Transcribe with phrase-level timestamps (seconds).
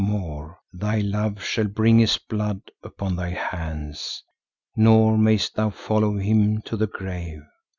[0.03, 4.23] More, thy love shall bring his blood upon thy hands,
[4.75, 7.43] nor mayest thou follow him to the grave.